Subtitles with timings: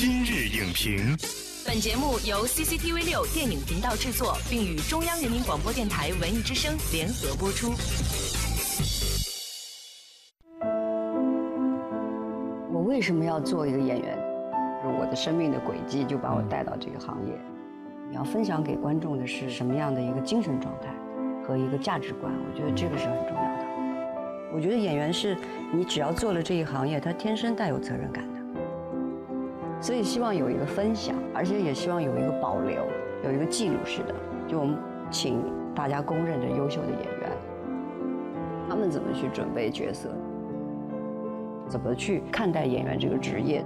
[0.00, 1.14] 今日影评，
[1.66, 7.74] 本节目由 CCTV 六电影频道制作，并与中央人民广播电台文艺之声联合播出。
[12.72, 14.18] 我为什么要做一个演员？
[14.98, 17.38] 我的生命的轨迹就把我带到这个行业。
[18.08, 20.88] 你要分享给观众的是什么样的一个精神状态
[21.46, 22.32] 和一个价值观？
[22.32, 23.66] 我觉得这个是很重要的。
[24.54, 25.36] 我觉得演员是
[25.70, 28.39] 你只要做了这一行业，他天生带有责任感的。
[29.80, 32.86] 所以希望有一个分享，而且也希望有一个保留，
[33.24, 34.14] 有一个记录式的。
[34.46, 34.76] 就我们
[35.10, 35.42] 请
[35.74, 37.30] 大家公认的优秀的演员，
[38.68, 40.10] 他们怎么去准备角色，
[41.66, 43.64] 怎么去看待演员这个职业。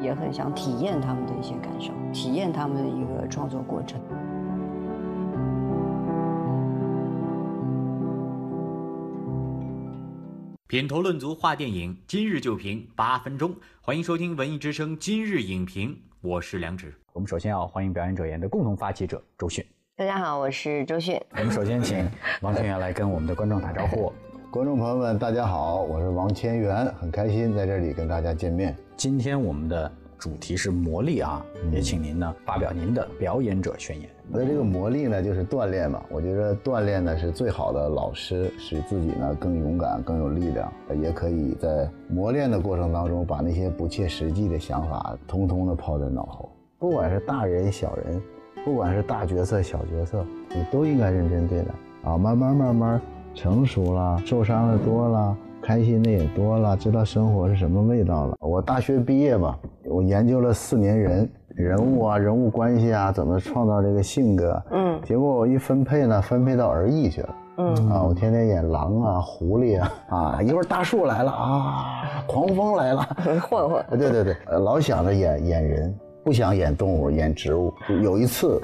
[0.00, 4.00] 也很想体验他们的一些感受，体验他们的一个创作过程。
[10.70, 13.52] 品头论足话电影，今日就评八分钟。
[13.80, 16.94] 欢迎收听文艺之声今日影评，我是梁植。
[17.12, 19.66] 我们首先要欢迎表演者演的共同发起者周迅。
[19.96, 21.20] 大家好，我是周迅。
[21.32, 22.08] 我们首先请
[22.40, 24.12] 王千源来跟我们的观众打招呼。
[24.48, 28.76] 观众朋友们，大家好，我是王千源，很开心在这里跟大家见面。
[28.96, 34.06] 今天我们的主题是魔力啊，也请您呢发表您的表演者宣言。
[34.30, 36.02] 我的这个魔力呢，就是锻炼嘛。
[36.10, 46.50] 我觉得锻炼呢是最好的老师，使自己呢更勇敢、更有力量，也可以在磨练的过程当中，把那些不切实际的想法通通的抛在脑后。
[46.78, 48.22] 不管是大人小人，
[48.62, 50.22] 不管是大角色小角色，
[50.54, 51.68] 你都应该认真对待
[52.04, 52.18] 啊。
[52.18, 53.00] 慢慢慢慢
[53.34, 55.34] 成熟了，受伤的多了。
[55.62, 58.34] 开心的也多了，知道生活是什么味道了。
[58.40, 59.58] 我大学毕业吧，
[59.90, 64.62] 我研究了四年人人物啊，人物关系啊，怎么创造这个性格。
[64.70, 67.34] 嗯，结果我一分配呢，分配到儿艺去了。
[67.58, 73.02] 嗯啊，我天天演狼啊、狐狸啊， 啊，一会儿大树来了啊，狂风来了，
[73.50, 73.84] 混混。
[73.98, 77.72] 对对对，老想着演演人，不想演动物、演植物。
[78.02, 78.60] 有一次，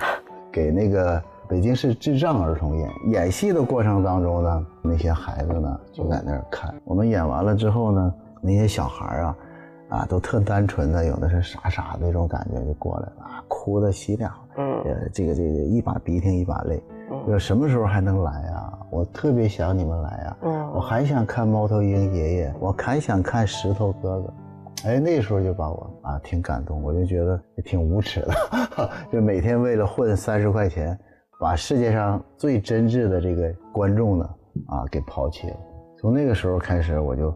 [0.52, 1.22] 给那个。
[1.48, 6.75] 北京市智障儿童演演戏的过程当中呢，那些孩子呢就在那儿看。
[6.84, 9.36] 我们演完了之后呢，那些小孩啊，
[9.88, 14.24] 啊都特单纯的，有的是傻傻的那种感觉就过来了，哭的稀里
[14.56, 16.82] 嗯，呃，这个这个一把鼻涕一把泪，
[17.26, 18.78] 说什么时候还能来啊？
[18.91, 20.38] 我特别想你们来啊！
[20.42, 24.34] 嗯，我还想看猫头鹰爷爷，我还想看石头哥哥。
[24.84, 28.32] 哎，那时候就把我啊挺感动，我就觉得挺无耻的，
[29.12, 30.98] 就每天为了混三十块钱。
[31.38, 34.24] 把世界上最真挚的这个观众呢，
[34.68, 35.56] 啊，给抛弃了。
[35.98, 37.30] 从那个时候开始，我就，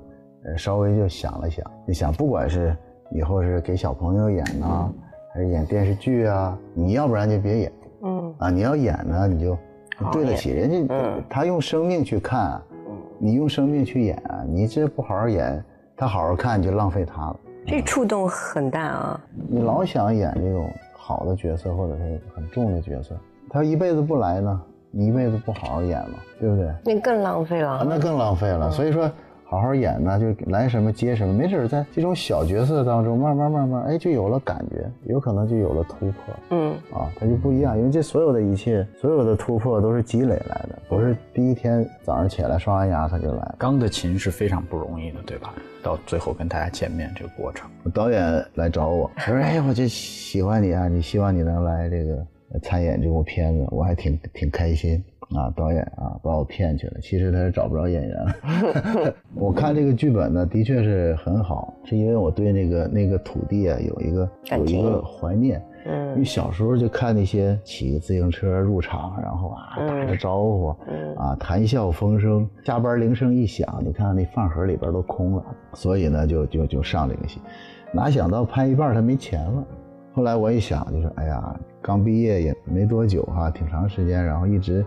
[0.45, 2.77] 呃，稍微就想了想，你想，不管是
[3.11, 4.93] 以后是给小朋友演呢，
[5.35, 9.57] 还是演电视剧啊，你要不然就别演，嗯，啊，你要演呢，你就
[10.11, 10.95] 对得起人家，
[11.29, 12.61] 他用生命去看，
[13.19, 15.63] 你用生命去演，你这不好好演，
[15.97, 17.37] 他好好看就浪费他了。
[17.67, 19.21] 这触动很大啊！
[19.49, 23.15] 你老想演这种好的角色，或者是很重的角色。
[23.51, 26.73] 他一辈子不来呢，你一辈子不好好演了，对不对？
[26.83, 27.85] 那更浪费了。
[27.87, 28.71] 那更浪费了。
[28.71, 29.11] 所以说，
[29.51, 36.35] 好好演呢，就来什么接什么，没准在这种小角色当中，慢慢慢慢，哎，就有了感觉，有可能就有了突破。
[36.51, 43.55] 嗯，啊，它就不一样，因为这所有的一切，所有的突破都是积累来的，不是第一天早上起来刷完牙他就来。
[43.59, 45.53] 钢的琴是非常不容易的，对吧？
[45.83, 52.25] 到最后跟大家见面这个过程，导演来找我，他说：“哎，我就喜欢你啊，你希望你能来这个。”
[52.65, 55.01] 参演这部片子，我还挺挺开心
[55.37, 55.53] 啊！
[55.55, 56.95] 导演啊，把我骗去了。
[57.01, 59.15] 其实他是找不着演员了。
[59.35, 65.63] 我看这个剧本呢，的确是很好，是因为我对那个那个土地啊有一个有一个怀念。
[65.87, 66.11] 嗯。
[66.13, 70.77] 因为小时候就看那些骑个自行车入场，然后啊打着招呼，
[71.17, 77.41] 啊谈笑风生，下班铃声一响，你看那饭盒里边都空了，所以呢就就就上这个戏，
[77.93, 79.65] 哪想到拍一半他没钱了。
[80.13, 81.55] 后来我一想，就是哎呀。
[81.83, 84.85] 刚毕业也没多久哈，挺长时间，然后一直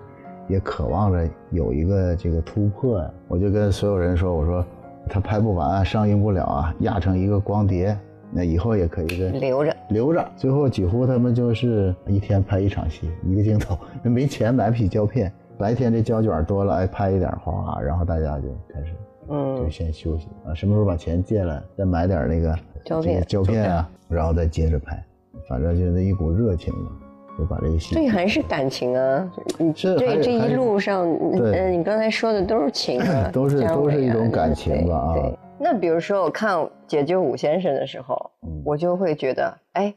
[0.47, 3.11] 也渴望着有一个这个突破呀。
[3.27, 4.65] 我就跟所有人说，我说
[5.09, 7.97] 他拍不完，上映不了啊，压成一个光碟，
[8.31, 10.25] 那以后也可以留着留着。
[10.35, 18.93] 最后几乎他们就是一天拍一场戏，一个镜头，没钱买不起胶片，白天这胶卷多了，哎，拍一点哗，然后大家就开始，
[19.29, 25.01] 嗯，就先休息啊，什么时候把钱借了，再买点那个胶片胶片啊，然后再接着拍。
[25.49, 26.91] 反正就那一股热情嘛，
[27.37, 27.95] 就把这个戏。
[27.95, 29.31] 这还是感情啊！
[29.57, 35.15] 你这这一路上，嗯，你刚才说的都是情啊， 都是都是一种感情吧啊。
[35.59, 36.57] 那比如说我看
[36.87, 38.31] 《解救武先生》的时候，
[38.65, 39.93] 我就会觉得，哎，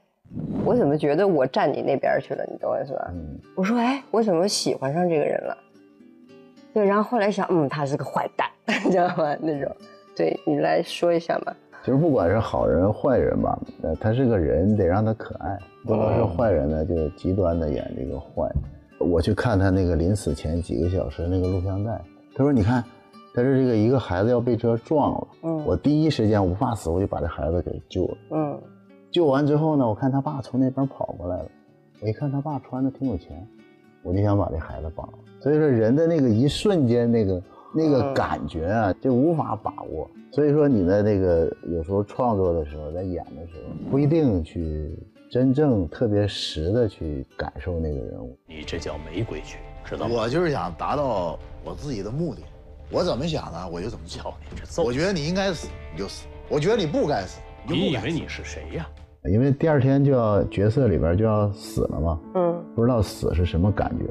[0.65, 2.45] 我怎么觉得我站你那边去了？
[2.51, 3.13] 你懂我意思吧？
[3.57, 5.57] 我说，哎，我怎么喜欢上这个人了？
[6.73, 8.49] 对，然后后来想，嗯，他是个坏蛋，
[8.85, 9.37] 你知道吗？
[9.41, 9.71] 那种，
[10.15, 11.53] 对你来说一下嘛。
[11.87, 18.51] 就是不管是好人坏人吧，呃，他是个人，得让他可爱，不能是坏人呢，就极端的演这个坏。
[18.99, 21.93] 我去看他那个临死前几个小时那个录像带，
[22.35, 22.83] 他说：“你看，
[23.33, 28.61] 他是这个一个孩子要被车撞了，嗯，我第一时间我不怕死，我就把这孩子给救了，嗯，
[29.13, 31.49] 救完之后呢，我看他爸从那边跑过来了，
[32.03, 33.47] 我一看他爸穿的挺有钱，
[34.03, 35.19] 我就想把这孩子绑了。
[35.39, 37.41] 所以说人的那个一瞬间那个。”
[37.77, 40.11] 那个感觉啊，就无法把握。
[40.33, 44.91] 所以说，你在那个有时候创作的时候，在演的时候，不一定去
[45.31, 48.37] 真正特别实的去感受那个人物。
[48.47, 50.15] 你这叫没规矩，知道吗？
[50.17, 52.43] 我就是想达到我自己的目的。
[52.91, 54.83] 我怎么想的，我就怎么叫你这揍。
[54.83, 58.87] 我觉得你应该死，你就死；我觉得你不该死，你以为你是谁呀？
[59.31, 62.21] 因为第二天就要角色里边就要死了嘛。
[62.35, 62.65] 嗯。
[62.75, 64.05] 不知道死是什么感觉。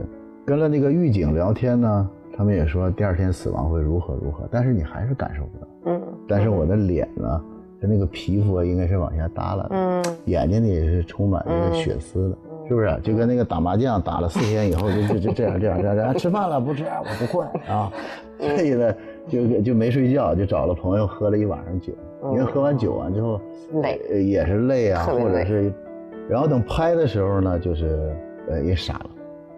[0.45, 2.09] 跟了那个狱警聊天呢。
[2.37, 5.67] 他们也说第二天死亡会如何如何，但是你还是感受不到。
[5.85, 6.01] 嗯。
[6.27, 7.41] 但是我的脸呢，
[7.79, 9.69] 它那个皮肤应该是往下耷拉的。
[9.71, 10.03] 嗯。
[10.25, 12.37] 眼睛里也是充满那个血丝的，
[12.67, 12.99] 是不是？
[13.01, 16.13] 就跟那个打麻将打了四天以后，就就就这样这样这样。
[16.15, 16.83] 吃饭了不吃？
[16.83, 17.91] 我不困啊。
[18.37, 18.93] 所以呢，
[19.29, 21.93] 就就没睡觉，就找了朋友喝了一晚上酒。
[22.33, 23.39] 因为喝完酒完之后，
[23.83, 25.71] 累，也是累啊，或者是，
[26.27, 28.15] 然后等拍的时候呢，就是
[28.49, 29.09] 呃也傻了，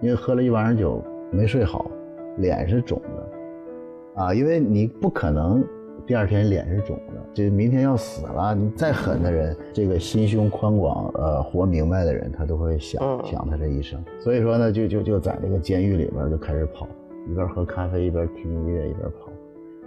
[0.01, 1.01] 因为喝了一晚上酒
[1.31, 1.89] 没睡好。
[2.37, 5.63] 脸是肿的，啊，因为你不可能
[6.05, 14.01] 第二天脸是肿的，这明天要死了，你再狠的人，这个心胸宽广，呃，活明白的人，他都会想想他这一生。
[14.19, 16.87] 所以说呢，就就就在这个监狱里边就开始跑，
[17.29, 19.29] 一边喝咖啡一边听音乐一边跑，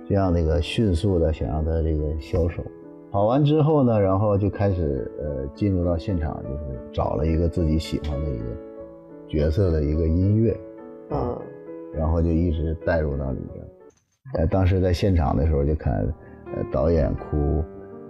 [0.09, 2.63] 这样那个迅速的想让他这个消瘦。
[3.11, 8.45] 跑完之后呢，然后就开始呃进入到现场，就是找了一个自己喜欢的一个
[9.27, 10.57] 角色的一个音乐，
[11.09, 11.37] 啊。
[12.01, 13.63] 然后就一直带入到里边，
[14.37, 15.93] 呃，当时在现场的时候就看，
[16.47, 17.63] 呃，导演哭，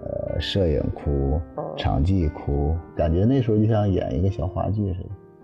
[0.05, 1.41] 呃，摄影哭，
[1.77, 5.01] 场记哭，感觉那时候就像演一个小话剧似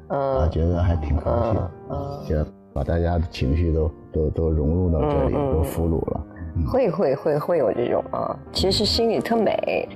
[0.09, 2.37] 的，啊，觉得还挺高兴，啊，就
[2.73, 6.25] 把大家的情绪都都都融入到这里，都俘虏了。
[6.71, 9.89] 会会会会有这种啊，其实心里特美。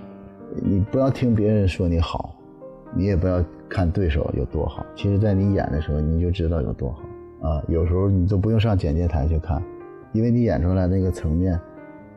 [0.56, 2.34] 你不要听别人说你好，
[2.96, 7.02] 你也不要看对手有多好，其实在你演的时候你就知道有多好。
[7.42, 9.62] 啊，有时候你都不用上剪接台去看，
[10.12, 11.58] 因为你演出来那个层面，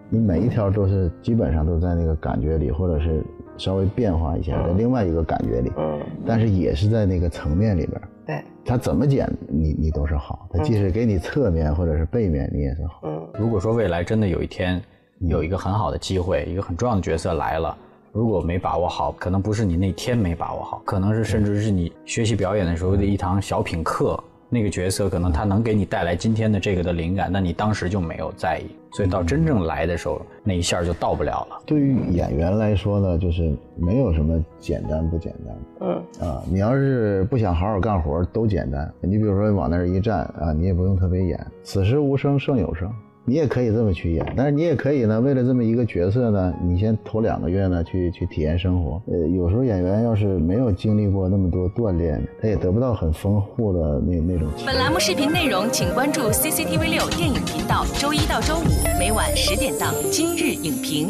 [0.09, 3.23] 你每一条都是基本上都在那个感觉里，或者是
[3.57, 12.99] 稍微变化一下，在另外一个感觉里，嗯，但是也是在那个层面里边，对，他怎么剪你你都是好，他即使给你侧面或者是背面，你也是好。
[13.03, 14.81] 嗯，如果说未来真的有一天
[15.19, 17.77] 有一个很好的机会，一个很重要的角色来了，
[18.11, 24.21] 如果没把握好，可能不是你那天没把握好，可能是甚至是你学习表演的时候的一堂小品课。
[24.53, 31.59] 那个角色可能他能给你带来今天的这个的灵感，那你当时就没有在意，所以到真正来的时候，那一下就到不了了。
[31.65, 35.55] 对于演员来说呢，就是没有什么简单不简单。
[35.89, 38.93] 嗯啊，你要是不想好好干活，都简单。
[39.01, 42.87] 你比如说往那儿一站啊，你也不用特别演，此时无声胜有声。
[43.25, 49.01] 你也可以这么去演，但是你也可以呢，为了这么一个角色呢，你先头两个月呢去去体验生活。
[49.07, 54.49] 呃，有时候演员要是没有经历过那么多锻炼，他也得不到很丰富的那那种。
[54.65, 61.09] 本栏目视频内容，请关注 CCTV 六电影频道，周一到周五每晚十点档《今日影评》。